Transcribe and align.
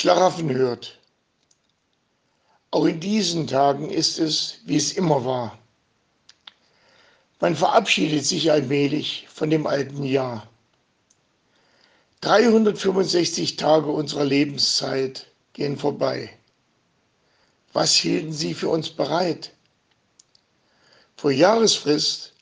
Schlaraffen 0.00 0.50
hört. 0.54 0.98
Auch 2.70 2.86
in 2.86 3.00
diesen 3.00 3.46
Tagen 3.46 3.90
ist 3.90 4.18
es, 4.18 4.60
wie 4.64 4.76
es 4.76 4.94
immer 4.94 5.26
war. 5.26 5.58
Man 7.38 7.54
verabschiedet 7.54 8.24
sich 8.24 8.50
allmählich 8.50 9.28
von 9.30 9.50
dem 9.50 9.66
alten 9.66 10.02
Jahr. 10.02 10.48
365 12.22 13.56
Tage 13.56 13.90
unserer 13.90 14.24
Lebenszeit 14.24 15.26
gehen 15.52 15.76
vorbei. 15.76 16.34
Was 17.74 17.94
hielten 17.94 18.32
Sie 18.32 18.54
für 18.54 18.70
uns 18.70 18.88
bereit? 18.88 19.52
Vor 21.18 21.30
Jahresfrist 21.30 22.32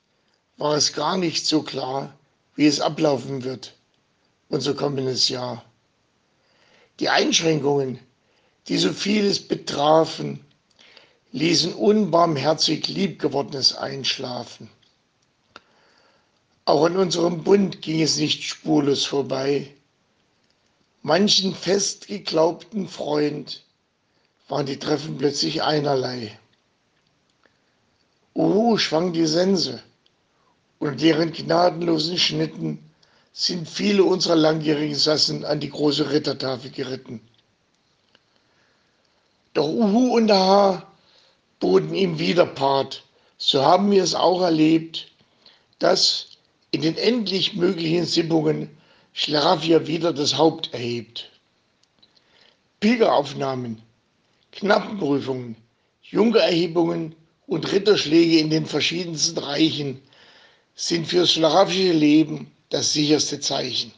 war 0.58 0.76
es 0.76 0.92
gar 0.92 1.16
nicht 1.16 1.44
so 1.44 1.64
klar, 1.64 2.16
wie 2.54 2.68
es 2.68 2.80
ablaufen 2.80 3.42
wird, 3.42 3.74
unser 4.48 4.74
kommendes 4.74 5.28
Jahr. 5.28 5.67
Die 7.00 7.08
Einschränkungen, 7.08 8.00
die 8.66 8.78
so 8.78 8.92
vieles 8.92 9.46
betrafen, 9.46 10.44
ließen 11.32 11.74
unbarmherzig 11.74 12.88
Liebgewordenes 12.88 13.74
einschlafen. 13.76 14.70
Auch 16.64 16.84
an 16.84 16.96
unserem 16.96 17.44
Bund 17.44 17.80
ging 17.82 18.02
es 18.02 18.16
nicht 18.18 18.42
spurlos 18.42 19.04
vorbei. 19.04 19.72
Manchen 21.02 21.54
fest 21.54 22.08
geglaubten 22.08 22.88
Freund 22.88 23.64
waren 24.48 24.66
die 24.66 24.78
Treffen 24.78 25.16
plötzlich 25.16 25.62
einerlei. 25.62 26.38
Uhu 28.34 28.76
schwang 28.78 29.12
die 29.12 29.26
Sense, 29.26 29.82
und 30.78 31.00
deren 31.00 31.32
gnadenlosen 31.32 32.18
Schnitten 32.18 32.87
sind 33.32 33.68
viele 33.68 34.04
unserer 34.04 34.36
langjährigen 34.36 34.96
Sassen 34.96 35.44
an 35.44 35.60
die 35.60 35.70
große 35.70 36.10
Rittertafel 36.10 36.70
geritten. 36.70 37.20
Doch 39.54 39.68
Uhu 39.68 40.16
und 40.16 40.30
Aha 40.30 40.86
boten 41.60 41.94
ihm 41.94 42.18
Widerpart. 42.18 43.04
So 43.38 43.64
haben 43.64 43.90
wir 43.90 44.02
es 44.02 44.14
auch 44.14 44.42
erlebt, 44.42 45.08
dass 45.78 46.38
in 46.70 46.82
den 46.82 46.96
endlich 46.96 47.54
möglichen 47.54 48.04
Sippungen 48.04 48.70
Schlaraffia 49.12 49.86
wieder 49.86 50.12
das 50.12 50.36
Haupt 50.36 50.72
erhebt. 50.72 51.30
Pilgeraufnahmen, 52.80 53.82
Knappenprüfungen, 54.52 55.56
Junkererhebungen 56.02 57.14
und 57.46 57.72
Ritterschläge 57.72 58.38
in 58.38 58.50
den 58.50 58.66
verschiedensten 58.66 59.38
Reichen 59.38 60.00
sind 60.74 61.06
fürs 61.08 61.32
schlaraffische 61.32 61.92
Leben 61.92 62.52
das 62.70 62.92
sicherste 62.92 63.40
Zeichen. 63.40 63.92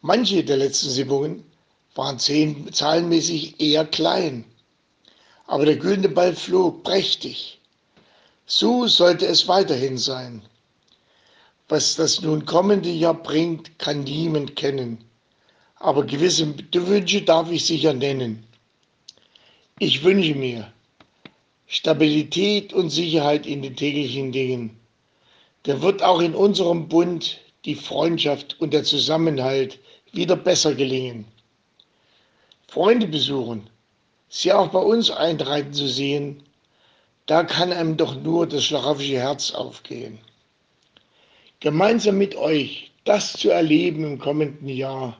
Manche 0.00 0.42
der 0.42 0.56
letzten 0.56 0.90
Sippungen 0.90 1.44
waren 1.94 2.18
zahlenmäßig 2.18 3.60
eher 3.60 3.84
klein, 3.84 4.44
aber 5.46 5.66
der 5.66 5.76
güldene 5.76 6.08
Ball 6.08 6.34
flog 6.34 6.82
prächtig. 6.84 7.60
So 8.46 8.86
sollte 8.86 9.26
es 9.26 9.46
weiterhin 9.46 9.98
sein. 9.98 10.42
Was 11.68 11.94
das 11.94 12.20
nun 12.22 12.46
kommende 12.46 12.88
Jahr 12.88 13.14
bringt, 13.14 13.78
kann 13.78 14.02
niemand 14.02 14.56
kennen, 14.56 15.04
aber 15.76 16.04
gewisse 16.04 16.52
Wünsche 16.72 17.22
darf 17.22 17.50
ich 17.50 17.64
sicher 17.64 17.92
nennen. 17.92 18.44
Ich 19.78 20.02
wünsche 20.02 20.34
mir 20.34 20.72
Stabilität 21.66 22.72
und 22.72 22.90
Sicherheit 22.90 23.46
in 23.46 23.62
den 23.62 23.76
täglichen 23.76 24.32
Dingen 24.32 24.79
der 25.66 25.82
wird 25.82 26.02
auch 26.02 26.20
in 26.20 26.34
unserem 26.34 26.88
Bund 26.88 27.38
die 27.64 27.74
Freundschaft 27.74 28.60
und 28.60 28.72
der 28.72 28.84
Zusammenhalt 28.84 29.78
wieder 30.12 30.36
besser 30.36 30.74
gelingen. 30.74 31.26
Freunde 32.68 33.06
besuchen, 33.06 33.68
sie 34.28 34.52
auch 34.52 34.68
bei 34.68 34.78
uns 34.78 35.10
eintreiben 35.10 35.72
zu 35.72 35.88
sehen, 35.88 36.42
da 37.26 37.44
kann 37.44 37.72
einem 37.72 37.96
doch 37.96 38.14
nur 38.14 38.46
das 38.46 38.64
schlaraffische 38.64 39.18
Herz 39.18 39.52
aufgehen. 39.52 40.18
Gemeinsam 41.60 42.16
mit 42.16 42.34
euch 42.36 42.90
das 43.04 43.32
zu 43.32 43.50
erleben 43.50 44.04
im 44.04 44.18
kommenden 44.18 44.68
Jahr 44.68 45.16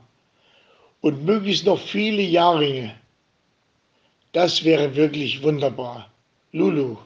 und 1.01 1.25
möglichst 1.25 1.65
noch 1.65 1.79
viele 1.79 2.21
Jahre, 2.21 2.93
das 4.33 4.63
wäre 4.63 4.95
wirklich 4.95 5.43
wunderbar. 5.43 6.09
Lulu. 6.51 6.97